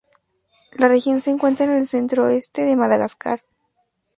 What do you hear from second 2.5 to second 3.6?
de Madagascar.